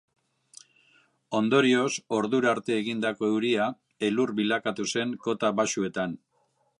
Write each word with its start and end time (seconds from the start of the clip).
Ondorioz, 1.39 1.91
ordura 2.21 2.49
arte 2.53 2.75
egindako 2.77 3.29
euria 3.35 3.69
elur 4.09 4.33
bilakatu 4.43 4.89
zen 4.95 5.15
kota 5.27 5.53
baxuetan. 5.61 6.17